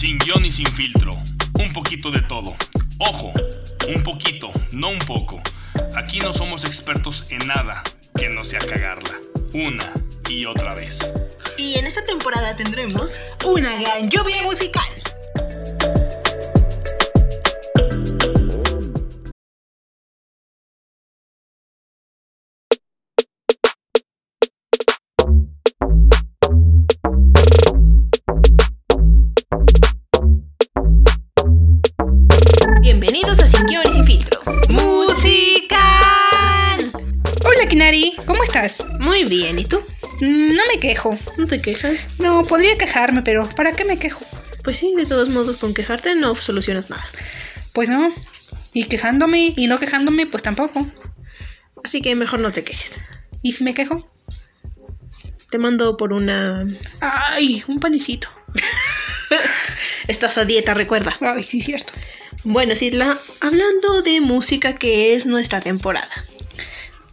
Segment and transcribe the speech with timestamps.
[0.00, 1.12] Sin guion y sin filtro.
[1.58, 2.56] Un poquito de todo.
[3.00, 3.34] Ojo,
[3.86, 5.42] un poquito, no un poco.
[5.94, 7.82] Aquí no somos expertos en nada
[8.16, 9.18] que no sea cagarla.
[9.52, 9.92] Una
[10.26, 11.00] y otra vez.
[11.58, 13.12] Y en esta temporada tendremos
[13.44, 14.88] Una gran lluvia musical.
[40.80, 41.18] Quejo.
[41.36, 42.08] ¿No te quejas?
[42.18, 44.20] No, podría quejarme, pero ¿para qué me quejo?
[44.64, 47.04] Pues sí, de todos modos, con quejarte no solucionas nada.
[47.72, 48.12] Pues no.
[48.72, 50.86] Y quejándome y no quejándome, pues tampoco.
[51.84, 52.98] Así que mejor no te quejes.
[53.42, 54.08] ¿Y si me quejo?
[55.50, 56.66] Te mando por una...
[57.00, 57.64] ¡Ay!
[57.66, 58.28] Un panecito.
[60.08, 61.16] Estás a dieta, recuerda.
[61.20, 61.92] Ay, sí, cierto.
[62.44, 66.10] Bueno, Sidla, hablando de música que es nuestra temporada.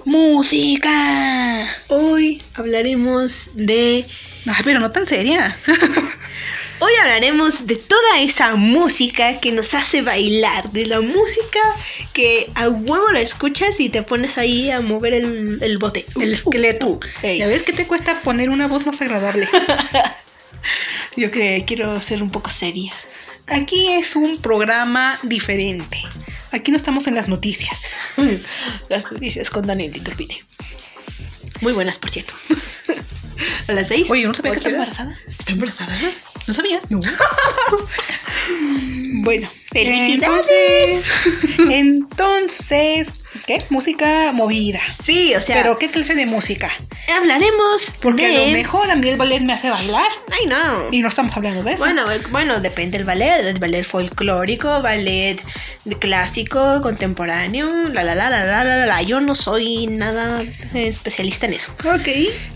[0.07, 1.67] ¡Música!
[1.89, 4.05] Hoy hablaremos de...
[4.45, 5.57] Ay, pero no tan seria.
[6.79, 11.59] Hoy hablaremos de toda esa música que nos hace bailar, de la música
[12.13, 16.05] que a huevo la escuchas y te pones ahí a mover el, el bote.
[16.21, 17.01] El esqueleto.
[17.21, 17.39] Ey.
[17.39, 19.49] ¿Ya ves que te cuesta poner una voz más agradable?
[21.17, 22.93] Yo que quiero ser un poco seria.
[23.47, 25.97] Aquí es un programa diferente.
[26.51, 27.97] Aquí no estamos en las noticias.
[28.89, 30.37] Las noticias con Daniel Iturbide.
[31.61, 32.33] Muy buenas, por cierto.
[33.67, 34.09] a las seis.
[34.09, 35.13] Oye, ¿no sabía que está embarazada?
[35.27, 35.99] ¿Está embarazada?
[36.45, 36.89] ¿No sabías?
[36.89, 36.99] No.
[39.17, 41.03] bueno, ¡Felicidades!
[41.69, 43.13] Entonces, entonces,
[43.45, 43.63] ¿qué?
[43.69, 44.79] Música movida.
[45.03, 46.71] Sí, o sea, Pero ¿qué clase de música?
[47.15, 48.37] hablaremos Porque de...
[48.37, 50.91] a lo mejor a mí el ballet me hace bailar Ay, no.
[50.91, 51.79] y no estamos hablando de eso.
[51.79, 55.41] Bueno, eh, bueno, depende del ballet, del ballet folclórico, ballet
[55.99, 59.01] clásico, contemporáneo, la la la la la la la.
[59.01, 61.71] Yo no soy nada especialista en eso.
[61.79, 62.07] ok.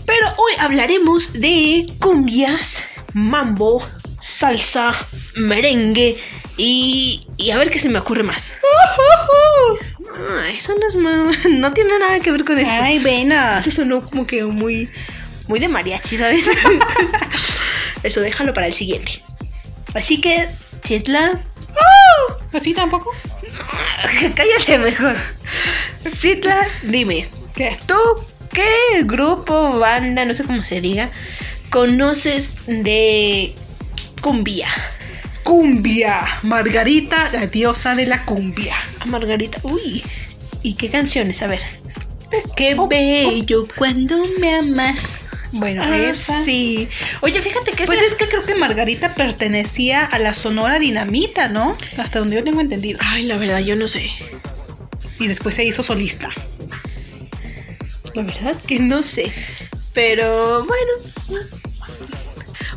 [0.06, 3.82] Pero hoy hablaremos de cumbias, mambo,
[4.22, 4.94] salsa,
[5.34, 6.16] merengue
[6.56, 8.54] y, y a ver qué se me ocurre más.
[10.14, 12.70] Ah, eso no es ma- no tiene nada que ver con esto.
[12.70, 13.58] Ay, vena.
[13.60, 14.88] Eso sonó como que muy,
[15.48, 16.44] muy de mariachi, ¿sabes?
[18.02, 19.20] Eso déjalo para el siguiente.
[19.94, 20.48] Así que,
[20.82, 21.40] Chitla,
[22.52, 23.10] ¿Así tampoco?
[24.36, 25.16] cállate mejor.
[26.20, 27.78] Chitla, dime, ¿Qué?
[27.86, 27.96] ¿tú
[28.52, 31.10] qué grupo, banda, no sé cómo se diga,
[31.70, 33.54] conoces de
[34.22, 34.68] cumbia?
[35.42, 36.40] Cumbia.
[36.44, 38.76] Margarita, la diosa de la cumbia.
[39.00, 40.02] A Margarita, uy.
[40.62, 41.42] ¿Y qué canciones?
[41.42, 41.60] A ver.
[42.56, 45.18] Qué bello cuando me amas.
[45.54, 46.42] Bueno, Ah, esa.
[46.44, 46.88] sí.
[47.20, 51.48] Oye, fíjate que Pues esa- es que creo que Margarita pertenecía a la Sonora Dinamita,
[51.48, 51.76] ¿no?
[51.98, 52.98] Hasta donde yo tengo entendido.
[53.02, 54.10] Ay, la verdad, yo no sé.
[55.20, 56.30] Y después se hizo solista.
[58.14, 59.30] La verdad que no sé.
[59.92, 61.42] Pero bueno.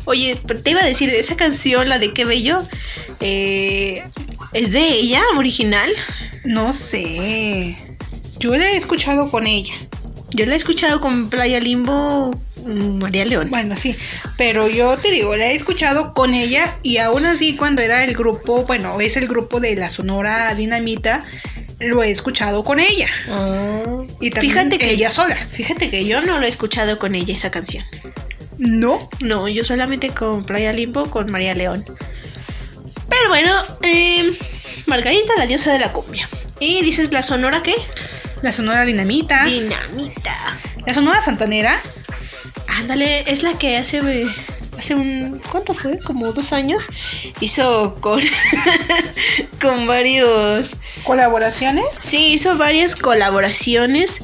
[0.06, 2.66] Oye, pero te iba a decir, esa canción, la de Qué Bello,
[3.20, 4.04] eh,
[4.52, 5.90] ¿es de ella, original?
[6.44, 7.74] No sé.
[8.38, 9.74] Yo la he escuchado con ella.
[10.30, 13.48] Yo la he escuchado con Playa Limbo, mm, María León.
[13.50, 13.96] Bueno, sí.
[14.36, 18.14] Pero yo te digo, la he escuchado con ella y aún así cuando era el
[18.14, 21.20] grupo, bueno, es el grupo de la Sonora Dinamita,
[21.80, 23.08] lo he escuchado con ella.
[24.20, 25.36] Y también fíjate que ella sola.
[25.50, 27.84] Fíjate que yo no lo he escuchado con ella esa canción.
[28.58, 29.08] No.
[29.20, 31.84] No, yo solamente con Playa Limbo con María León.
[33.08, 33.52] Pero bueno,
[33.82, 34.36] eh,
[34.86, 36.28] Margarita, la diosa de la cumbia.
[36.58, 37.74] ¿Y dices la sonora qué?
[38.42, 39.44] La Sonora Dinamita.
[39.44, 40.58] Dinamita.
[40.86, 41.80] La Sonora Santanera.
[42.68, 44.26] Ándale, es la que hace eh,
[44.78, 45.98] hace un ¿cuánto fue?
[45.98, 46.88] Como dos años
[47.40, 48.20] hizo con
[49.60, 51.84] con varios Colaboraciones.
[52.00, 54.20] sí hizo varias colaboraciones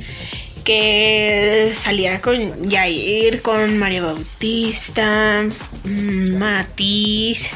[0.64, 5.42] que salía con Jair, con María Bautista,
[5.84, 7.50] mm, Matiz,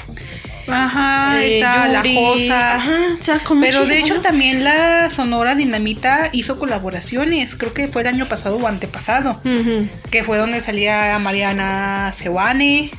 [0.69, 2.75] Ajá, eh, está La Josa.
[2.75, 4.21] ajá, o sea, con Pero de hecho ¿no?
[4.23, 9.89] también la Sonora Dinamita hizo colaboraciones, creo que fue el año pasado o antepasado, Ujú,
[10.11, 12.91] que fue donde salía Mariana Sewane,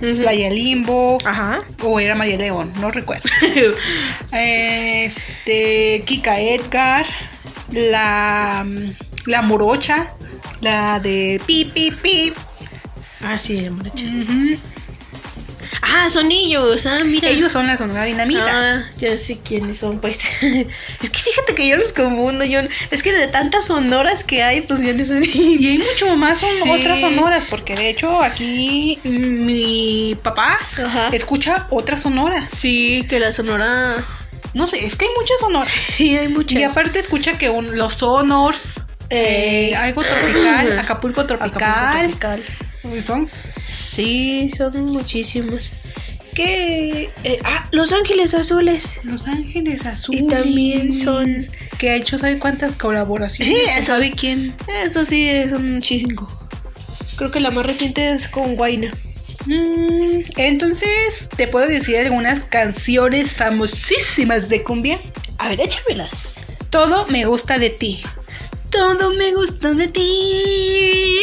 [0.00, 0.16] ujú.
[0.22, 1.60] Playa Limbo, Ajá.
[1.82, 3.28] o era María León, no recuerdo.
[4.32, 7.06] Este, Kika Edgar,
[7.70, 8.66] la,
[9.26, 10.08] la Morocha,
[10.60, 12.32] la de Pi Pi Pi.
[13.22, 14.04] ah, sí, morocha.
[14.04, 14.56] Ujú.
[15.82, 16.86] Ah, Ah, son ellos.
[16.86, 17.28] Ah, mira.
[17.28, 18.44] Ellos son la Sonora Dinamita.
[18.48, 20.18] Ah, ya sé quiénes son, pues.
[20.42, 22.44] es que fíjate que yo los confundo.
[22.44, 22.60] Yo,
[22.90, 25.20] es que de tantas sonoras que hay, pues yo no sé.
[25.34, 26.70] Y hay mucho más son Sí.
[26.70, 31.08] otras sonoras, porque de hecho aquí mi papá Ajá.
[31.12, 32.50] escucha otras sonoras.
[32.54, 34.04] Sí, que la sonora.
[34.52, 35.68] No sé, es que hay muchas sonoras.
[35.96, 36.58] Sí, hay muchas.
[36.60, 38.80] Y aparte escucha que un- los sonors,
[39.14, 43.04] eh, algo tropical, Acapulco tropical, Acapulco tropical.
[43.06, 43.30] son
[43.72, 45.70] Sí, son muchísimos.
[46.34, 47.10] Que.
[47.22, 48.98] eh, ah, Los Ángeles Azules.
[49.04, 50.22] Los Ángeles Azules.
[50.22, 51.46] Y también son.
[51.78, 53.56] Que ha hecho, ¿sabe cuántas colaboraciones?
[53.56, 54.54] Sí, ¿sabe quién?
[54.82, 56.32] Estos sí son muchísimos.
[57.16, 58.92] Creo que la más reciente es con Guaina.
[59.46, 64.98] Mm, entonces, te puedo decir algunas canciones famosísimas de cumbia.
[65.38, 66.34] A ver, échamelas.
[66.70, 68.02] Todo me gusta de ti.
[68.74, 71.20] Todo me gusta de ti.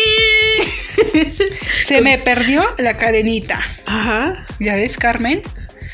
[1.84, 3.62] Se me perdió la cadenita.
[3.86, 4.46] Ajá.
[4.60, 5.42] ¿Ya ves, Carmen?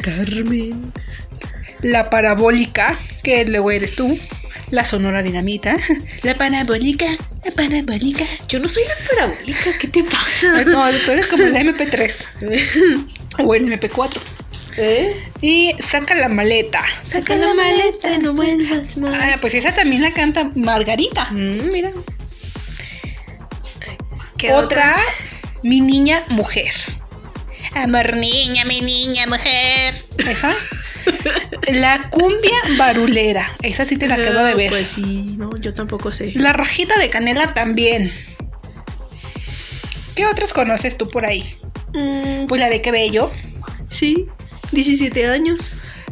[0.02, 0.94] Carmen.
[1.82, 4.20] La parabólica, que luego eres tú.
[4.70, 5.78] La sonora dinamita.
[6.24, 7.06] La parabólica,
[7.44, 8.26] la parabólica.
[8.50, 10.64] Yo no soy la parabólica, ¿qué te pasa?
[10.66, 13.06] No, tú eres como la MP3
[13.44, 14.20] o el MP4.
[14.78, 15.24] ¿Eh?
[15.42, 16.84] Y saca la maleta.
[17.02, 19.16] Saca la maleta, no vuelvas más.
[19.20, 21.30] Ah, pues esa también la canta Margarita.
[21.32, 21.92] Mm, mira.
[24.38, 25.06] ¿Qué Otra, otras?
[25.64, 26.72] mi niña mujer.
[27.74, 29.96] Amor niña, mi niña mujer.
[30.20, 30.54] Esa.
[31.72, 33.52] La cumbia barulera.
[33.64, 34.70] Esa sí te la acabo de Ah, ver.
[34.70, 36.34] Pues sí, no, yo tampoco sé.
[36.36, 38.12] La rajita de canela también.
[40.16, 41.50] ¿Qué otras conoces tú por ahí?
[41.94, 43.32] Mm, Pues la de qué bello.
[43.90, 44.26] sí,
[44.72, 45.72] 17 años.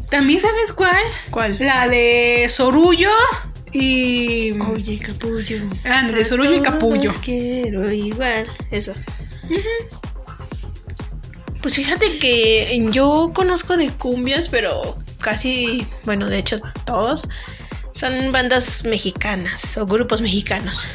[0.10, 1.04] También sabes cuál?
[1.32, 1.58] ¿Cuál?
[1.60, 3.10] La de Sorullo
[3.72, 4.52] y.
[4.62, 5.70] Oye, capullo.
[5.84, 7.12] Ándale, Sorullo y Capullo.
[7.24, 8.48] Quiero igual.
[8.72, 8.94] Eso.
[11.62, 17.28] Pues fíjate que yo conozco de cumbias, pero casi, bueno, de hecho todos
[17.92, 20.88] son bandas mexicanas o grupos mexicanos.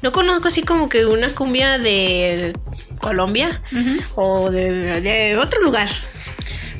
[0.00, 2.56] No conozco así como que una cumbia de
[3.00, 3.60] Colombia
[4.14, 5.90] o de, de otro lugar.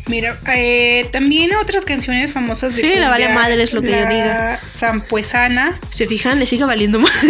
[0.06, 3.90] Mira, eh, también otras canciones famosas de Sí, la vale cumbia, madre es lo que
[3.90, 4.60] yo la diga.
[4.66, 5.80] Sampuesana.
[5.88, 6.38] ¿Se fijan?
[6.38, 7.12] Le sigue valiendo más.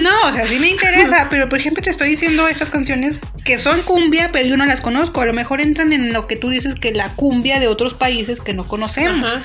[0.00, 3.58] No, o sea, sí me interesa, pero por ejemplo te estoy diciendo estas canciones que
[3.58, 5.20] son cumbia, pero yo no las conozco.
[5.20, 8.40] A lo mejor entran en lo que tú dices que la cumbia de otros países
[8.40, 9.26] que no conocemos.
[9.26, 9.42] Ajá.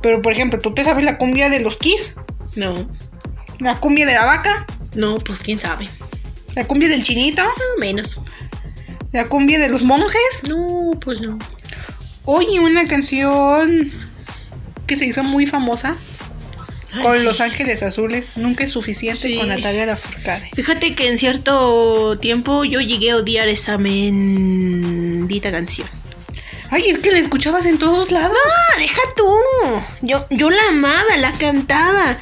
[0.00, 2.14] Pero por ejemplo, ¿tú te sabes la cumbia de los Kiss?
[2.56, 2.88] No,
[3.60, 4.66] ¿La cumbia de la vaca?
[4.96, 5.88] no, pues quién sabe.
[6.54, 7.42] ¿La cumbia del chinito?
[7.42, 8.20] Más o menos.
[9.12, 10.42] ¿La cumbia de los monjes?
[10.48, 11.38] No, pues no.
[12.24, 13.92] Oye, una canción
[14.86, 15.96] que se hizo muy famosa
[16.94, 17.24] Ay, con sí.
[17.24, 18.32] Los Ángeles Azules.
[18.36, 19.36] Nunca es suficiente Sí.
[19.36, 20.50] con Natalia Lafourcade.
[20.54, 25.88] Fíjate que en cierto tiempo yo llegué a odiar esa bendita canción.
[26.70, 28.36] Ay, es que la escuchabas en todos lados.
[28.46, 29.26] Ah, deja tú.
[30.00, 32.18] Yo, yo la amaba, la cantaba.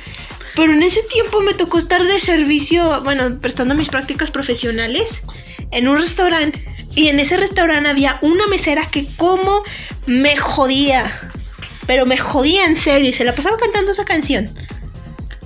[0.57, 5.23] Pero en ese tiempo me tocó estar de servicio, bueno, prestando mis prácticas profesionales
[5.71, 6.65] en un restaurante.
[6.95, 9.63] Y en ese restaurante había una mesera que como
[10.07, 11.11] me jodía.
[11.87, 14.49] Pero me jodía en serio y se la pasaba cantando esa canción.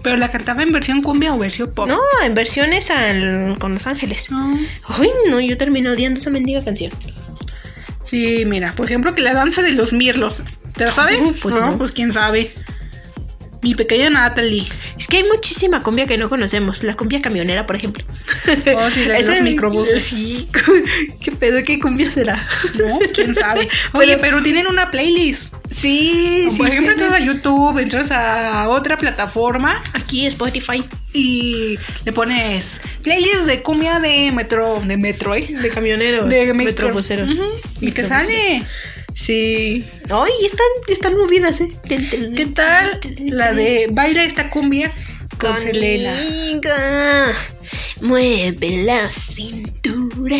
[0.03, 1.89] Pero la cantaba en versión cumbia o versión pop.
[1.89, 4.31] No, en versiones al- con Los Ángeles.
[4.31, 4.59] No.
[4.89, 6.93] Ay, no, yo terminé odiando esa mendiga canción.
[8.05, 10.43] Sí, mira, por ejemplo, que la danza de los mirlos.
[10.77, 11.19] ¿Te la sabes?
[11.21, 11.79] Uh, pues no.
[11.79, 12.53] pues quién sabe.
[13.65, 14.69] Mi pequeña Natalie.
[14.99, 16.83] Es que hay muchísima cumbia que no conocemos.
[16.83, 18.05] La cumbia camionera, por ejemplo.
[18.77, 20.05] Oh, sí, la de los microbuses.
[20.15, 20.47] Sí.
[21.23, 21.63] ¿Qué pedo?
[21.65, 22.47] ¿Qué cumbia será?
[22.75, 23.69] No, quién sabe.
[23.95, 25.51] Oye, pero tienen una playlist.
[25.71, 26.59] Sí, sí.
[26.59, 30.85] por ejemplo, entras a YouTube, entras a otra plataforma Aquí Spotify.
[31.15, 35.47] y le pones playlist de cumbia de metro, de metro, ¿eh?
[35.49, 36.29] De camioneros.
[36.29, 36.65] De metro.
[36.65, 37.33] metrobuseros.
[37.81, 38.09] ¿Y qué Microbuseros.
[38.09, 38.67] sale?
[39.15, 39.85] Sí.
[40.11, 41.71] Ay, están, están movidas, ¿eh?
[41.89, 44.93] ¿Qué tal la de baila esta cumbia
[45.39, 46.13] con Selena?
[46.13, 46.71] Conmigo,
[48.01, 50.37] Mueve la cintura.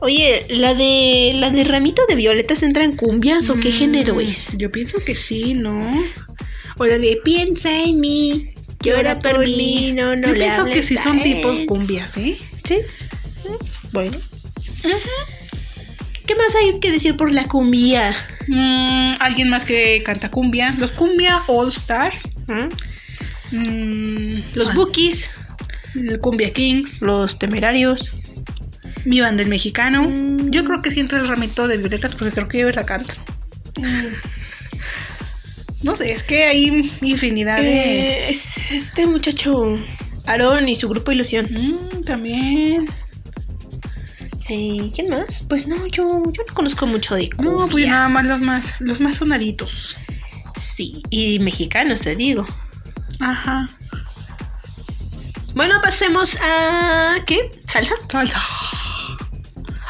[0.00, 4.20] Oye, la de la de ramito de violetas entra en cumbias o qué Mm, género
[4.20, 4.50] es?
[4.56, 6.04] Yo pienso que sí, ¿no?
[6.78, 9.92] O la de piensa en mí, llora por mí.
[9.92, 12.36] no, no Yo le pienso que sí son tipos cumbias, ¿eh?
[12.64, 12.78] Sí.
[13.92, 14.18] Bueno.
[16.26, 18.14] ¿Qué más hay que decir por la cumbia?
[18.48, 20.74] Mm, Alguien más que canta cumbia.
[20.78, 22.12] Los cumbia All Star.
[23.50, 25.30] Mm, Los ah, Bookies,
[25.94, 27.00] el Cumbia Kings.
[27.02, 28.12] los temerarios.
[29.04, 30.04] Mi banda el mexicano.
[30.08, 30.50] Mm.
[30.50, 33.16] Yo creo que sí entra el ramito de violetas porque creo que ellos la cantan.
[35.82, 37.68] No sé, es que hay infinidad de.
[37.68, 39.74] Eh, es este muchacho
[40.26, 41.46] Aaron y su grupo Ilusión.
[41.50, 42.86] Mm, también.
[44.56, 45.42] Eh, ¿Quién más?
[45.48, 47.52] Pues no, yo, yo no conozco mucho de cumbia.
[47.52, 49.96] No, pues nada más los más, los más sonaditos.
[50.56, 52.44] Sí, y mexicanos, te digo.
[53.18, 53.66] Ajá.
[55.54, 57.16] Bueno, pasemos a...
[57.26, 57.50] ¿Qué?
[57.66, 57.94] ¿Salsa?
[58.08, 58.42] Salsa.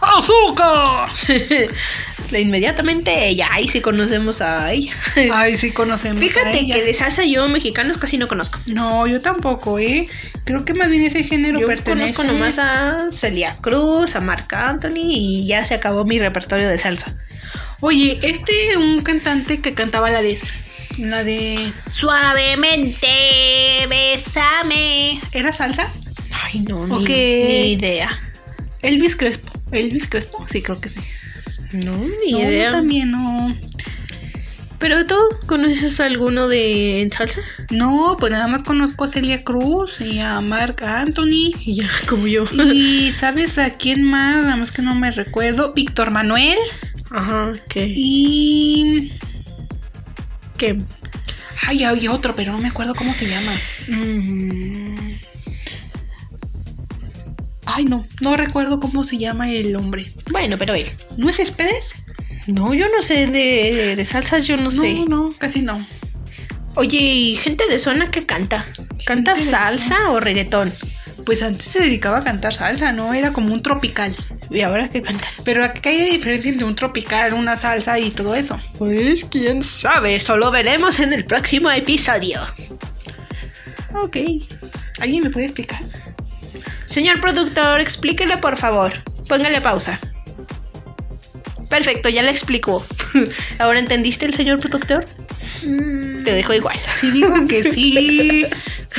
[0.01, 1.11] ¡Azúcar!
[2.33, 4.93] Inmediatamente ella, ahí sí conocemos a ella.
[5.33, 6.23] Ay, sí conocemos.
[6.23, 6.75] a Fíjate ella.
[6.75, 8.59] que de salsa yo mexicanos casi no conozco.
[8.67, 10.09] No, yo tampoco, ¿eh?
[10.45, 12.15] Creo que más bien ese género Yo pertenece...
[12.15, 16.79] conozco nomás a Celia Cruz, a Marc Anthony y ya se acabó mi repertorio de
[16.79, 17.15] salsa.
[17.81, 20.39] Oye, este, un cantante que cantaba la de...
[20.99, 21.73] La de...
[21.91, 23.09] Suavemente,
[23.89, 25.21] bésame.
[25.33, 25.93] ¿Era salsa?
[26.33, 28.09] Ay, no, ni, ni idea.
[28.83, 29.53] Elvis Crespo.
[29.73, 30.47] ¿Elvis Crespo?
[30.49, 31.01] Sí, creo que sí.
[31.75, 31.93] No,
[32.25, 32.73] ni No, yo idea.
[32.73, 33.57] también no.
[34.79, 35.15] ¿Pero tú
[35.47, 37.41] conoces alguno de salsa?
[37.71, 41.53] No, pues nada más conozco a Celia Cruz y a Marc Anthony.
[41.65, 42.45] Y ya, como yo.
[42.75, 44.43] Y ¿sabes a quién más?
[44.45, 45.73] Nada más que no me recuerdo.
[45.73, 46.59] Víctor Manuel.
[47.11, 47.87] Ajá, ¿qué?
[47.95, 49.13] Y...
[50.59, 50.77] ¿Qué?
[51.67, 53.53] Ay, había otro, pero no me acuerdo cómo se llama.
[53.89, 55.13] Mm,
[57.67, 60.05] Ay, no, no recuerdo cómo se llama el hombre.
[60.31, 60.93] Bueno, pero él.
[61.17, 62.05] ¿No es Céspedes?
[62.47, 64.95] No, yo no sé de, de salsas, yo no, sé.
[64.95, 65.77] No, no, casi no.
[66.77, 68.65] Oye, ¿y gente de zona que canta?
[69.07, 70.73] ¿Canta de salsa o reggaetón?
[71.25, 73.15] Pues antes se dedicaba a cantar salsa, ¿no?
[73.15, 74.15] Era como un tropical.
[74.51, 75.27] ¿Y ahora qué canta?
[75.45, 78.61] Pero acá hay diferencia entre un tropical, una salsa y todo eso.
[78.79, 82.41] Pues quién sabe, solo veremos en el próximo episodio.
[83.95, 84.17] Ok.
[85.01, 85.81] ¿Alguien me puede explicar?
[86.95, 88.93] Señor productor, explíquelo por favor.
[89.29, 89.99] Póngale pausa.
[91.69, 92.87] Perfecto, ya le explicó.
[93.59, 95.05] ¿Ahora entendiste el señor productor?
[95.61, 96.79] Te dejo igual.
[96.95, 98.47] Si digo que sí,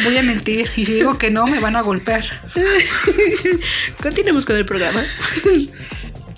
[0.03, 0.69] voy a mentir.
[0.75, 2.25] Y si digo que no, me van a golpear.
[4.03, 5.05] Continuemos con el programa.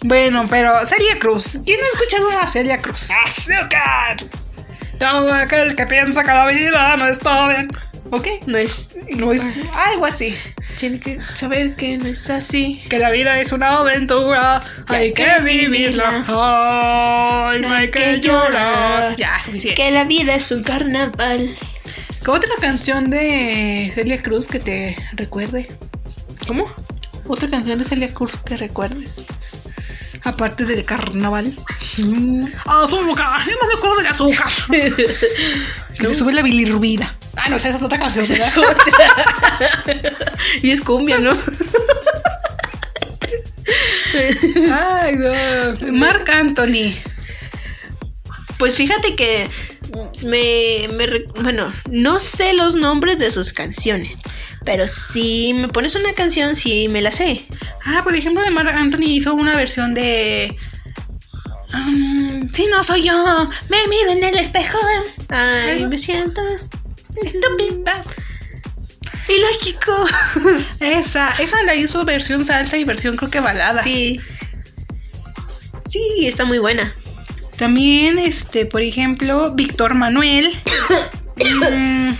[0.03, 1.59] Bueno, pero Celia Cruz.
[1.65, 3.09] ¿Quién no ha escuchado a Celia Cruz?
[3.25, 4.17] ¡Azúcar!
[4.99, 7.67] Todo aquel que piensa que la vida no está bien.
[8.11, 8.27] ¿Ok?
[8.45, 8.95] No es.
[9.15, 10.35] No es algo así.
[10.77, 12.83] Tiene que saber que no es así.
[12.87, 14.61] Que la vida es una aventura.
[14.87, 16.23] Hay que vivirla.
[16.27, 19.15] Ay, no hay que llorar.
[19.17, 19.81] Ya, suficiente.
[19.81, 21.55] Que la vida es un carnaval.
[22.23, 25.67] ¿Qué otra canción de Celia Cruz que te recuerde?
[26.45, 26.63] ¿Cómo?
[27.27, 29.23] Otra canción de Celia Cruz que recuerdes.
[30.23, 31.57] Aparte del carnaval.
[32.65, 33.47] Azúcar.
[33.47, 34.51] Yo no me acuerdo de azúcar.
[35.97, 37.16] Que sube la bilirrubina.
[37.37, 38.23] Ah, no, esa es otra canción.
[38.23, 38.77] Esa ¿verdad?
[39.87, 40.33] es otra.
[40.61, 41.37] y es cumbia, ¿no?
[44.73, 45.91] Ay, no.
[45.93, 46.95] Marc Anthony.
[48.57, 49.49] Pues fíjate que
[50.25, 50.87] me,
[51.41, 54.17] bueno, no sé los nombres de sus canciones,
[54.65, 57.45] pero si me pones una canción sí me la sé.
[57.85, 60.55] Ah, por ejemplo, de Marc Anthony hizo una versión de.
[62.51, 64.79] si no soy yo, me miro en el espejo.
[65.29, 66.41] Ay, me siento
[67.23, 68.03] Estúpida.
[69.27, 70.05] ilógico.
[70.79, 73.83] Esa, esa la hizo versión salsa y versión creo que balada.
[73.83, 74.19] Sí.
[75.89, 76.93] Sí, está muy buena.
[77.57, 80.59] También, este, por ejemplo, Víctor Manuel.
[81.39, 82.15] Mm,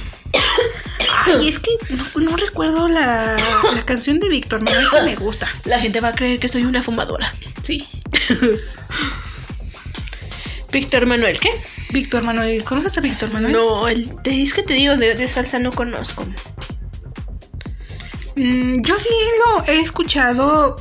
[1.26, 3.36] Ay, es que no, no recuerdo la,
[3.74, 5.48] la canción de Víctor Manuel que me gusta.
[5.66, 7.32] La gente va a creer que soy una fumadora.
[7.64, 7.88] Sí.
[10.72, 11.50] Víctor Manuel, ¿qué?
[11.92, 13.54] Víctor Manuel, ¿conoces a Víctor Manuel?
[13.54, 16.26] No, el, te- es que te digo, de, de salsa no conozco.
[18.36, 19.10] Mm, yo sí
[19.46, 20.76] lo he escuchado,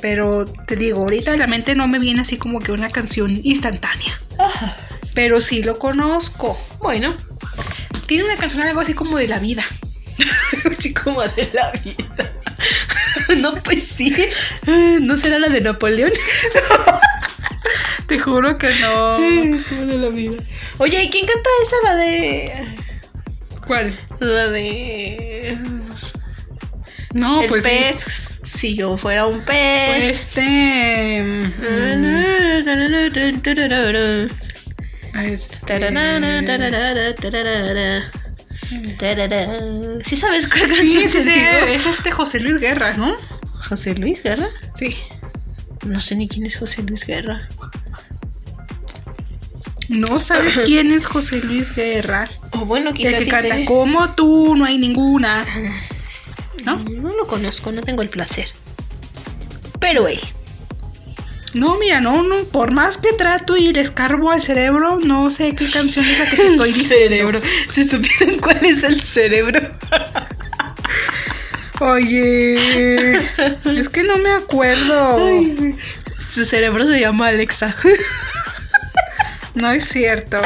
[0.00, 4.20] pero te digo, ahorita la mente no me viene así como que una canción instantánea.
[5.14, 6.58] Pero sí lo conozco.
[6.78, 7.16] Bueno,
[8.06, 9.64] Tiene una canción algo así como de la vida.
[10.78, 12.32] así como de la vida.
[13.38, 14.14] no, pues sí.
[15.00, 16.12] ¿No será la de Napoleón?
[18.10, 19.18] Te juro que no.
[19.86, 20.42] de la vida.
[20.78, 21.76] Oye, ¿y quién canta esa?
[21.84, 22.52] La de.
[23.68, 23.96] ¿Cuál?
[24.18, 25.56] La de.
[27.14, 27.70] No, el pues sí.
[28.42, 30.18] Si yo fuera un pez.
[30.18, 31.22] Este.
[31.22, 31.52] mm,
[35.14, 35.78] este.
[38.98, 39.54] Tarara.
[40.04, 41.32] ¿Sí sabes cuál canción sí, sí,
[41.68, 43.14] es este José Luis Guerra, ¿no?
[43.68, 44.48] José Luis Guerra.
[44.76, 44.96] Sí.
[45.86, 47.46] No sé ni quién es José Luis Guerra.
[49.90, 52.28] ¿No sabes quién es José Luis Guerra?
[52.52, 53.64] O bueno, El quizás que sí canta sé.
[53.66, 55.44] como tú, no hay ninguna.
[56.64, 56.78] ¿No?
[56.78, 58.46] No lo conozco, no tengo el placer.
[59.78, 60.20] Pero él.
[61.52, 65.54] No, mira, no, no, por más que trato y le escarbo al cerebro, no sé
[65.56, 67.40] qué canción es la que te estoy diciendo.
[67.70, 69.58] Si supieran cuál es el cerebro.
[71.80, 73.16] Oye,
[73.64, 75.18] es que no me acuerdo.
[76.18, 77.74] Su cerebro se llama Alexa.
[79.54, 80.40] No es cierto.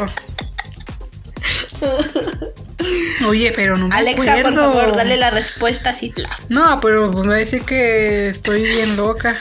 [3.26, 6.36] Oye, pero no me Alexa, por favor, dale la respuesta a Citla.
[6.48, 9.38] No, pero me va a decir que estoy bien loca.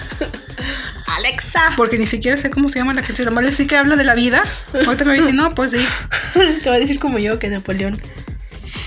[1.08, 1.74] Alexa.
[1.75, 3.25] Porque ni siquiera sé cómo se llama la canción.
[3.25, 4.43] Nomás le sí que habla de la vida.
[4.74, 5.86] Ahorita me dice, no, pues sí.
[6.63, 8.00] Te va a decir como yo que Napoleón.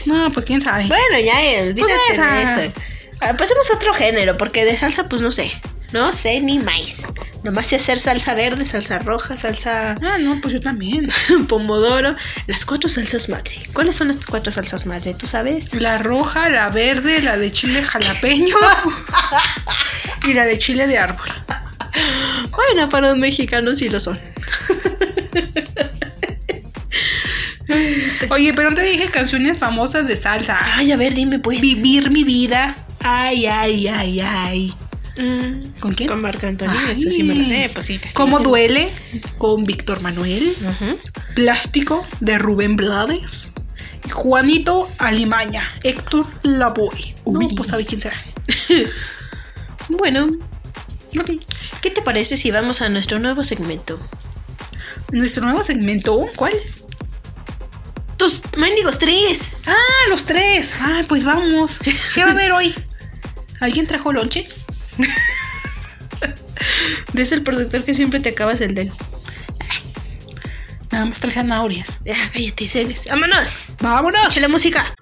[0.07, 0.87] No, pues quién sabe.
[0.87, 2.73] Bueno, ya olvídate Pues esa.
[3.37, 5.53] Pasemos a otro género, porque de salsa, pues no sé.
[5.97, 7.07] No sé ni más.
[7.43, 11.09] Nomás sé hacer salsa verde, salsa roja, salsa Ah, no, pues yo también.
[11.49, 12.15] pomodoro.
[12.47, 13.55] Las cuatro salsas madre.
[13.73, 15.15] ¿Cuáles son las cuatro salsas madre?
[15.15, 15.73] ¿Tú sabes?
[15.73, 18.55] La roja, la verde, la de chile jalapeño
[20.25, 21.27] y la de chile de árbol.
[22.51, 24.21] Bueno, para un mexicano sí lo son.
[28.29, 30.59] Oye, pero no te dije canciones famosas de salsa.
[30.77, 31.63] Ay, a ver, dime pues.
[31.63, 32.75] Vivir mi vida.
[33.01, 34.75] Ay, ay, ay, ay.
[35.19, 36.09] Mm, ¿Con quién?
[36.09, 37.99] Con Marco Antonio, eso sí me lo sé, pues sí.
[37.99, 38.91] te ¿Cómo duele?
[39.39, 40.55] Con Víctor Manuel.
[41.35, 43.51] Plástico de Rubén Blades.
[44.13, 45.71] Juanito Alimaña.
[45.83, 47.15] Héctor Lavoe.
[47.27, 48.23] No, pues sabe quién será.
[49.89, 50.27] Bueno.
[51.81, 54.01] ¿qué te parece si vamos a nuestro nuevo segmento?
[55.13, 56.27] Nuestro nuevo segmento.
[56.35, 56.53] ¿Cuál?
[58.17, 59.39] ¡Tus mendigos tres!
[59.67, 60.75] Ah, los tres.
[60.81, 61.79] Ah, pues vamos.
[62.15, 62.75] ¿Qué va a haber hoy?
[63.61, 64.49] ¿Alguien trajo lonche?
[67.15, 68.93] Es el productor que siempre te acabas el del.
[70.93, 72.01] Nada más tres zanahorias.
[72.05, 73.07] Ya, cállate, Celes.
[73.11, 73.75] ¡Vámonos!
[73.81, 74.27] ¡Vámonos!
[74.29, 74.95] ¡Eche la música!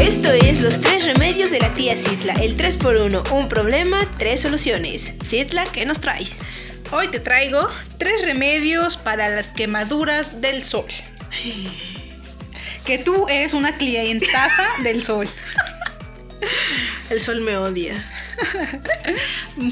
[0.00, 2.34] Esto es los tres remedios de la tía Citla.
[2.34, 5.12] El 3x1, un problema, tres soluciones.
[5.24, 6.38] Citla, ¿qué nos traes?
[6.90, 7.68] Hoy te traigo
[7.98, 10.86] tres remedios para las quemaduras del sol.
[12.84, 15.28] Que tú eres una clientaza del sol.
[17.10, 18.04] El sol me odia.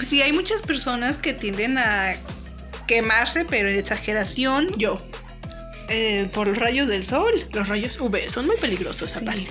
[0.04, 2.14] Sí, hay muchas personas que tienden a
[2.88, 4.66] quemarse, pero en exageración.
[4.76, 4.96] Yo.
[5.88, 7.32] eh, por los rayos del sol.
[7.52, 9.18] Los rayos UV son muy peligrosos Sí.
[9.22, 9.46] aparte.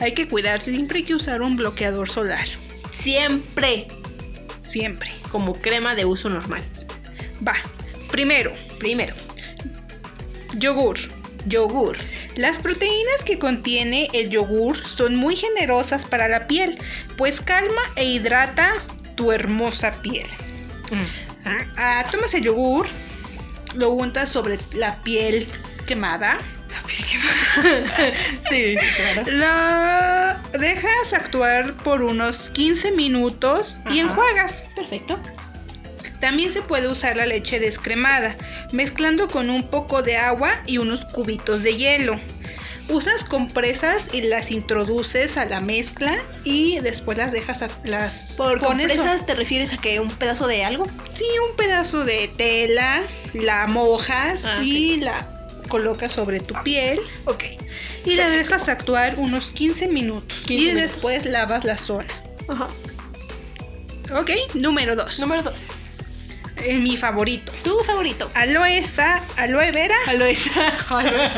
[0.00, 2.44] Hay que cuidarse, siempre hay que usar un bloqueador solar.
[2.90, 3.86] Siempre
[4.72, 5.10] Siempre.
[5.30, 6.62] como crema de uso normal.
[7.46, 7.54] Va.
[8.10, 9.14] Primero, Primero,
[10.58, 10.98] yogur.
[11.46, 11.96] yogur.
[12.36, 16.78] Las proteínas que contiene el yogur son muy generosas para la piel,
[17.16, 20.26] pues calma e hidrata tu hermosa piel.
[21.76, 22.86] Ah, tomas el yogur,
[23.74, 25.46] lo untas sobre la piel
[25.86, 26.38] quemada,
[28.48, 29.30] sí, claro.
[29.32, 34.64] la dejas actuar por unos 15 minutos y enjuagas.
[34.76, 35.18] Perfecto.
[36.20, 38.36] También se puede usar la leche descremada,
[38.70, 42.20] mezclando con un poco de agua y unos cubitos de hielo.
[42.88, 48.60] Usas compresas y las introduces a la mezcla y después las dejas a, las ¿Por
[48.60, 50.84] compresas te refieres a que un pedazo de algo?
[51.12, 53.02] Sí, un pedazo de tela,
[53.34, 55.41] la mojas Ah, y la
[55.72, 57.44] colocas sobre tu piel Ok.
[58.04, 60.82] y la dejas actuar unos 15 minutos 15 y minutos.
[60.92, 62.06] después lavas la zona.
[62.48, 62.68] Ajá.
[64.20, 65.18] Ok, número 2.
[65.20, 65.62] Número dos.
[66.78, 67.50] mi favorito.
[67.64, 68.30] ¿Tu favorito?
[68.34, 69.94] Aloe, sa- aloe vera.
[70.06, 70.36] Aloe
[70.90, 71.28] Aloe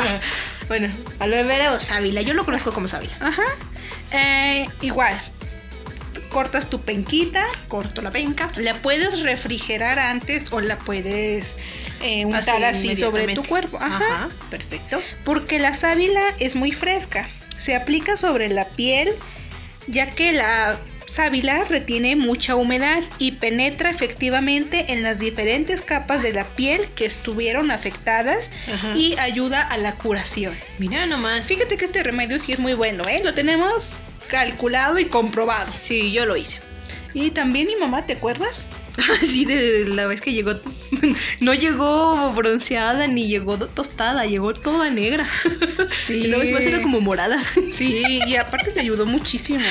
[0.67, 0.89] Bueno,
[1.21, 2.21] aloe vera o sábila.
[2.23, 3.15] Yo lo conozco como sábila.
[3.21, 3.45] Ajá.
[4.11, 5.15] Eh, igual.
[6.35, 7.47] Cortas tu penquita.
[7.69, 8.49] Corto la penca.
[8.57, 11.57] La puedes refrigerar antes o la puedes
[12.03, 13.79] eh, untar así, sobre tu cuerpo.
[13.81, 13.97] Ajá.
[13.97, 14.29] Ajá.
[14.51, 14.99] Perfecto.
[15.25, 17.31] Porque la sábila es muy fresca.
[17.55, 19.11] Se aplica sobre la piel
[19.87, 26.33] ya que la sábila retiene mucha humedad y penetra efectivamente en las diferentes capas de
[26.33, 28.95] la piel que estuvieron afectadas Ajá.
[28.97, 30.57] y ayuda a la curación.
[30.79, 31.47] Mira nomás.
[31.47, 33.21] Fíjate que este remedio sí es muy bueno, ¿eh?
[33.23, 35.73] Lo tenemos calculado y comprobado.
[35.83, 36.59] Sí, yo lo hice.
[37.15, 38.67] Y también mi mamá, ¿te acuerdas?
[39.23, 40.53] Así de la vez que llegó.
[41.41, 45.29] No llegó bronceada ni llegó tostada, llegó toda negra.
[46.07, 46.15] Sí.
[46.25, 47.43] Y luego después era como morada.
[47.73, 49.65] Sí, y aparte te ayudó muchísimo.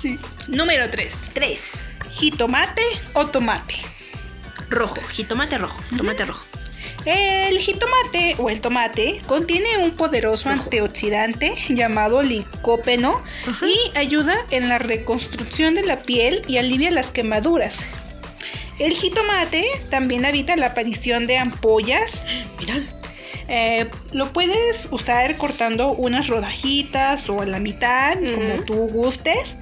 [0.00, 0.18] Sí.
[0.48, 1.30] Número 3.
[1.32, 1.70] Tres.
[2.10, 2.82] Jitomate
[3.14, 3.76] o tomate.
[4.70, 5.00] Rojo.
[5.12, 5.80] Jitomate rojo.
[5.96, 6.44] Tomate rojo.
[7.06, 13.64] El jitomate o el tomate contiene un poderoso antioxidante llamado licopeno Ajá.
[13.64, 17.86] y ayuda en la reconstrucción de la piel y alivia las quemaduras.
[18.80, 22.24] El jitomate también evita la aparición de ampollas.
[22.58, 22.84] Mira.
[23.48, 29.56] Eh, lo puedes usar cortando unas rodajitas o a la mitad, como tú gustes,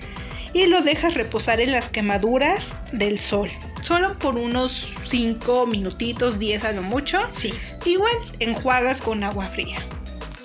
[0.55, 3.51] y lo dejas reposar en las quemaduras del sol.
[3.85, 7.19] Solo por unos 5 minutitos, 10 a lo mucho.
[7.37, 7.53] Sí.
[7.85, 9.77] Igual enjuagas con agua fría.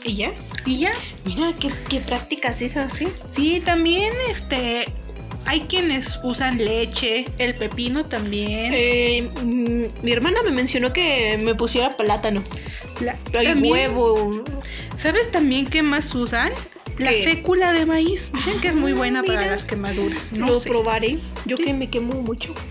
[0.03, 0.31] ¿Y ya?
[0.65, 0.91] Y ya.
[1.25, 3.07] Mira, qué, qué prácticas esas, ¿sí?
[3.29, 4.85] Sí, también este
[5.45, 8.71] hay quienes usan leche, el pepino también.
[8.75, 12.43] Eh, mm, mi hermana me mencionó que me pusiera plátano.
[12.99, 14.43] La- también- huevo.
[15.01, 16.51] ¿Sabes también qué más usan?
[16.99, 18.29] La fécula de maíz.
[18.33, 20.31] Dicen que es muy Ah, buena para las quemaduras.
[20.31, 20.69] No Lo sé.
[20.69, 21.19] probaré.
[21.45, 22.53] Yo que me quemo mucho.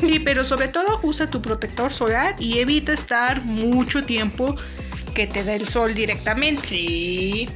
[0.00, 4.56] Sí, pero sobre todo usa tu protector solar y evita estar mucho tiempo
[5.14, 6.66] que te dé el sol directamente.
[6.68, 7.48] Sí.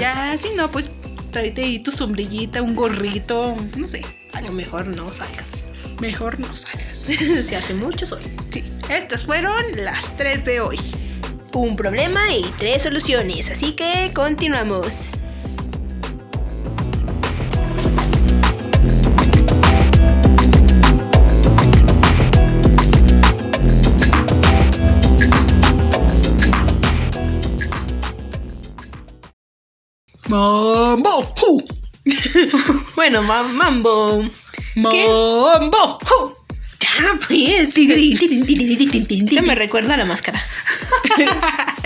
[0.00, 0.90] Ya, si no, pues
[1.30, 4.02] tráete ahí tu sombrillita, un gorrito, no sé.
[4.32, 5.62] A lo mejor no salgas.
[6.00, 6.98] Mejor no salgas.
[7.46, 8.20] Se hace mucho sol.
[8.50, 10.78] Sí, estas fueron las tres de hoy.
[11.56, 13.50] Un problema y tres soluciones.
[13.50, 15.10] Así que continuamos.
[30.28, 31.32] ¡Mambo!
[32.94, 34.22] Bueno, ma- mambo.
[34.76, 35.98] ¡Mambo!
[36.98, 37.74] Ya, pues.
[39.34, 40.42] Se me recuerda a la máscara.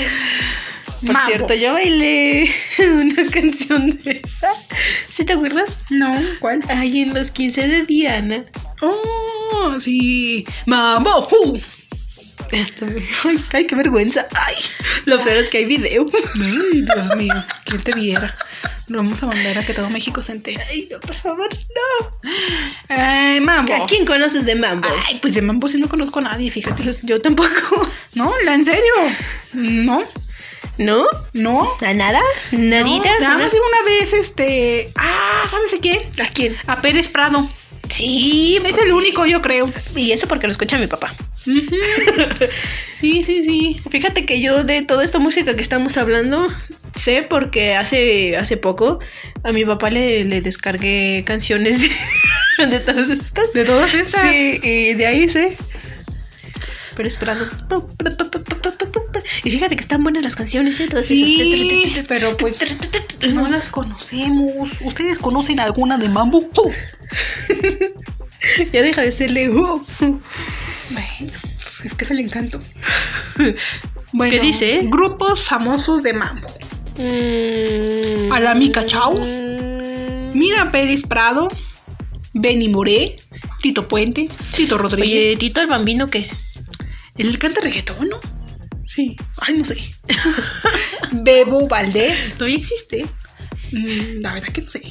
[1.01, 1.29] Por Mambo.
[1.29, 4.49] cierto, yo bailé una canción de esa.
[5.09, 5.79] ¿Sí te acuerdas?
[5.89, 6.61] No, ¿cuál?
[6.69, 8.45] Ay, en los 15 de Diana.
[8.83, 10.45] ¡Oh, sí!
[10.67, 11.27] ¡Mambo!
[12.53, 12.61] Me...
[13.25, 14.27] Ay, ay, qué vergüenza.
[14.35, 14.57] Ay,
[15.07, 16.11] lo peor es que hay video.
[16.35, 18.37] Ay, Dios mío, ¿quién te viera?
[18.91, 20.65] Lo vamos a mandar a que todo México se entere.
[20.69, 22.31] Ay, no, por favor, no.
[22.89, 23.73] Ay, mambo.
[23.73, 24.89] ¿A quién conoces de mambo?
[25.07, 26.83] Ay, pues de mambo sí no conozco a nadie, fíjate.
[27.03, 27.49] Yo tampoco.
[28.15, 28.93] No, ¿la en serio?
[29.53, 30.03] No,
[30.77, 31.07] ¿No?
[31.33, 31.69] no.
[31.81, 32.21] ¿A nada?
[32.51, 33.15] ¿Nadita?
[33.15, 34.91] No, nada más iba una vez, este...
[34.97, 36.01] Ah, ¿sabes a quién?
[36.21, 36.57] ¿A quién?
[36.67, 37.49] A Pérez Prado.
[37.89, 39.73] Sí, Es el único, yo creo.
[39.95, 41.15] Y eso porque lo escucha mi papá.
[43.01, 43.81] Sí, sí, sí.
[43.91, 46.53] Fíjate que yo de toda esta música que estamos hablando
[46.97, 49.01] sé porque hace, hace poco
[49.45, 53.53] a mi papá le, le descargué canciones de, de todas estas.
[53.53, 54.23] De todas estas.
[54.23, 55.57] Sí, y de ahí sé.
[56.97, 57.47] Pero esperando.
[59.45, 60.89] Y fíjate que están buenas las canciones, ¿eh?
[60.89, 62.05] Todas Sí, esas.
[62.09, 62.61] pero pues
[63.33, 64.79] no las conocemos.
[64.83, 66.41] ¿Ustedes conocen alguna de Mambo?
[68.73, 69.49] Ya deja de serle.
[69.51, 69.83] Bueno,
[71.85, 72.59] es que es el encanto.
[74.15, 74.81] Bueno, ¿Qué dice?
[74.85, 76.47] Grupos famosos de Mambo.
[77.01, 78.33] Mm.
[78.33, 79.15] A la Mica Chao.
[79.19, 80.31] Mm.
[80.35, 81.49] Mira Pérez Prado,
[82.35, 83.17] Benny Moré,
[83.61, 85.39] Tito Puente, Tito Oye, Rodríguez.
[85.39, 86.33] Tito el Bambino, ¿qué es?
[87.17, 88.21] ¿Él canta reggaetón, no?
[88.87, 89.17] Sí.
[89.39, 89.77] Ay, no sé.
[91.13, 92.35] Bebo Valdés.
[92.35, 93.07] Todavía existe.
[93.73, 94.83] Mm, La verdad que no sé.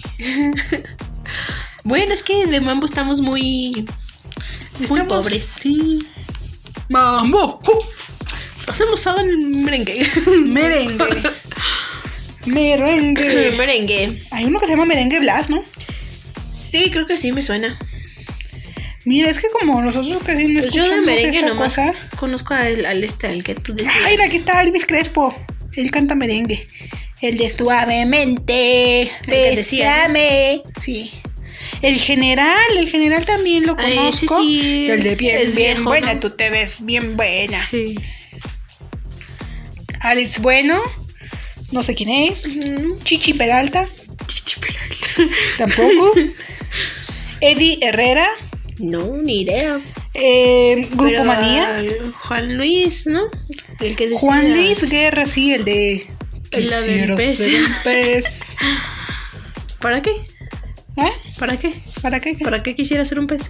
[1.84, 3.86] Bueno, es que de mambo estamos muy.
[4.88, 5.46] Muy pobres.
[5.60, 6.00] Sí.
[6.90, 7.62] Mambo.
[7.68, 7.84] ¡Uh!
[8.68, 10.08] Hacemos ahora el merengue.
[10.46, 11.24] Merengue.
[12.54, 13.52] Merengue.
[13.58, 14.20] merengue.
[14.32, 15.62] Hay uno que se llama Merengue Blas, ¿no?
[16.50, 17.78] Sí, creo que sí me suena.
[19.06, 21.94] Mira, es que como nosotros casi no Pues yo de merengue nomás cosa.
[22.18, 23.96] conozco al, al este, al que tú decías.
[24.06, 25.34] Ay, aquí está Elvis Crespo.
[25.76, 26.68] Él canta merengue.
[27.22, 29.10] El de suavemente.
[29.26, 30.62] decía, Bésame.
[30.82, 31.12] Sí.
[31.82, 34.42] El general, el general también lo Ay, ese conozco.
[34.44, 36.20] sí el de bien, es bien viejo, buena, ¿no?
[36.20, 37.66] tú te ves bien buena.
[37.66, 37.96] Sí.
[40.02, 40.80] Alex Bueno,
[41.72, 42.44] no sé quién es.
[43.04, 43.88] Chichi Peralta,
[44.28, 45.36] Chichi Peralta.
[45.58, 46.12] tampoco.
[47.42, 48.28] Eddie Herrera,
[48.80, 49.80] No, ni idea.
[50.14, 51.84] eh, Grupo Pero, Manía.
[52.28, 53.24] Juan Luis, ¿no?
[53.80, 54.10] El que.
[54.12, 56.08] Juan Luis Guerra, sí, el de.
[56.52, 57.38] El la del Quisiera pez.
[57.38, 58.58] ser un pez.
[59.80, 60.12] ¿Para qué?
[60.98, 61.12] ¿Eh?
[61.38, 61.72] ¿Para qué?
[62.02, 62.34] ¿Para qué?
[62.36, 63.42] ¿Para qué quisiera ser un pez?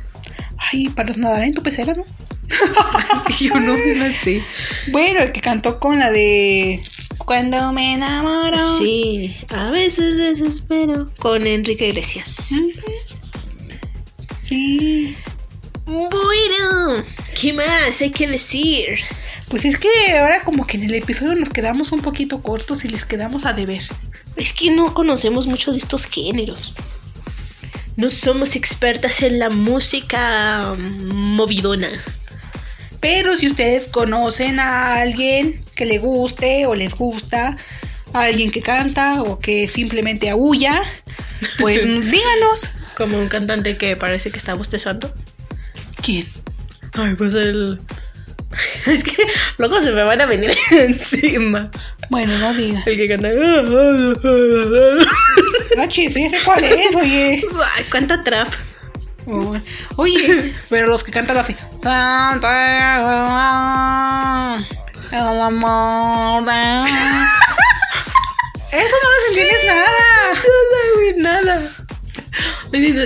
[0.57, 2.03] Ay, para nadar en tu pecera, ¿no?
[3.39, 4.43] Yo no, no sé.
[4.91, 6.83] Bueno, el que cantó con la de.
[7.29, 8.79] Cuando me enamoro.
[8.79, 11.05] Sí, a veces desespero.
[11.19, 12.49] Con Enrique Iglesias.
[14.41, 15.15] Sí.
[15.85, 17.03] Bueno,
[17.39, 19.01] ¿qué más hay que decir?
[19.47, 22.89] Pues es que ahora como que en el episodio nos quedamos un poquito cortos y
[22.89, 23.83] les quedamos a deber.
[24.35, 26.73] Es que no conocemos mucho de estos géneros.
[27.95, 31.89] No somos expertas en la música movidona.
[32.99, 37.55] Pero si ustedes conocen a alguien que le guste o les gusta,
[38.13, 40.81] a alguien que canta o que simplemente aúlla,
[41.57, 42.69] pues díganos.
[42.97, 45.09] Como un cantante que parece que está bostezando.
[46.03, 46.27] ¿Quién?
[46.93, 47.79] Ay, pues el.
[48.87, 49.15] Es que
[49.57, 51.71] luego se me van a venir encima.
[52.09, 52.83] Bueno, no diga.
[52.85, 53.29] El que canta.
[55.87, 57.45] Chis, ya sé cuál es, oye.
[57.75, 58.49] Ay, cuánta trap.
[59.27, 59.55] Oh,
[59.97, 61.55] Oye, pero los que cantan así.
[65.11, 66.43] El amor
[68.71, 69.87] Eso no les entiendes nada.
[70.33, 71.71] Nada, güey, nada.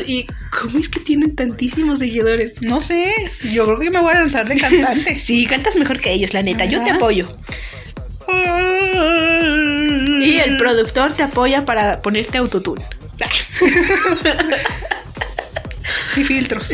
[0.06, 2.62] ¿Y cómo es que tienen tantísimos seguidores?
[2.62, 3.14] No sé,
[3.54, 5.18] yo creo que me voy a lanzar de cantante.
[5.24, 6.66] Sí, cantas mejor que ellos, la neta.
[6.66, 7.26] Yo te apoyo.
[10.22, 12.86] Y el productor te apoya para ponerte autotune.
[16.16, 16.72] Y filtros.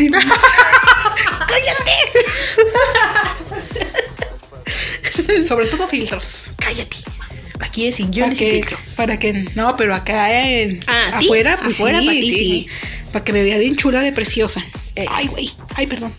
[5.47, 6.51] Sobre todo filtros.
[6.57, 6.97] Cállate.
[7.61, 8.77] Aquí es sin y filtro.
[8.95, 11.25] para que, no, pero acá en, Ah, ¿sí?
[11.25, 12.67] afuera, pues Afuera sí, para ti, sí.
[13.11, 14.63] Para que me vea bien chula de preciosa.
[14.95, 15.05] Eh.
[15.09, 15.51] Ay, güey.
[15.75, 16.13] Ay, perdón.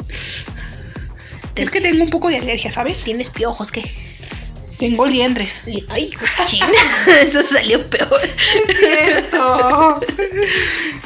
[1.54, 3.02] Es que tengo un poco de alergia, ¿sabes?
[3.02, 3.90] ¿Tienes piojos qué?
[4.78, 5.60] Tengo liendres.
[5.88, 6.62] Ay, cochín.
[7.22, 8.20] Eso salió peor.
[8.78, 10.00] Cierto.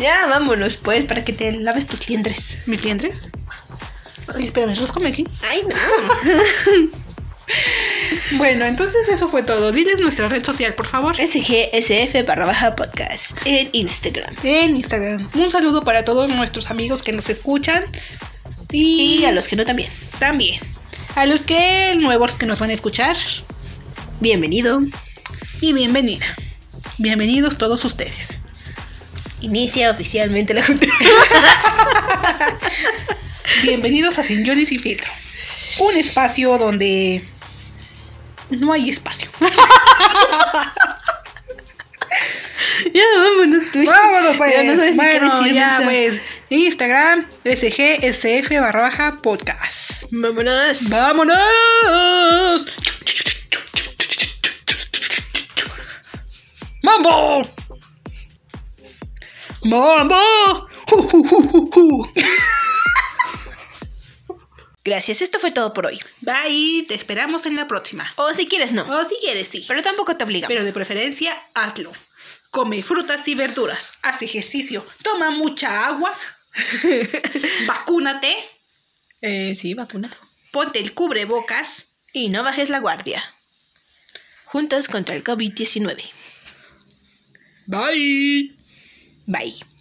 [0.00, 2.58] Ya, vámonos, pues, para que te laves tus liendres.
[2.66, 3.28] ¿Mis liendres?
[4.34, 5.24] Ay, espérame, roscame aquí.
[5.42, 6.90] Ay, no.
[8.32, 9.72] Bueno, entonces eso fue todo.
[9.72, 11.16] Diles nuestra red social, por favor.
[11.16, 14.34] SGSF barra baja podcast en Instagram.
[14.42, 15.28] En Instagram.
[15.34, 17.84] Un saludo para todos nuestros amigos que nos escuchan.
[18.70, 19.90] Y, Y a los que no también.
[20.18, 20.60] también.
[21.14, 23.16] A los que nuevos que nos van a escuchar.
[24.20, 24.80] Bienvenido.
[25.60, 26.26] Y bienvenida.
[26.98, 28.38] Bienvenidos todos ustedes.
[29.40, 30.86] Inicia oficialmente la junta.
[33.62, 35.10] Bienvenidos a Sin Jones y Filtro.
[35.80, 37.24] Un espacio donde
[38.56, 39.30] no hay espacio.
[42.92, 43.84] ya, vámonos tú.
[43.84, 44.52] Vámonos pues.
[44.54, 46.20] Ya no sabes ni qué bueno, decir, ya pues.
[46.50, 50.04] Instagram, SGSF barra baja podcast.
[50.10, 50.88] Vámonos.
[50.90, 52.66] ¡Vámonos!
[56.82, 57.48] ¡Mambo!
[59.64, 60.68] ¡Mambo!
[60.90, 62.08] ¡Ju, ju, ju, ju, ju!
[64.84, 65.98] Gracias, esto fue todo por hoy.
[66.20, 68.12] Bye, te esperamos en la próxima.
[68.16, 68.82] O si quieres, no.
[68.82, 69.64] O si quieres, sí.
[69.66, 70.52] Pero tampoco te obligamos.
[70.54, 71.90] Pero de preferencia, hazlo.
[72.50, 73.92] Come frutas y verduras.
[74.02, 74.84] Haz ejercicio.
[75.02, 76.16] Toma mucha agua.
[77.66, 78.36] Vacúnate.
[79.22, 80.14] Eh, sí, vacuna.
[80.52, 81.88] Ponte el cubrebocas.
[82.12, 83.24] Y no bajes la guardia.
[84.44, 86.04] Juntos contra el COVID-19.
[87.66, 88.54] Bye.
[89.26, 89.73] Bye.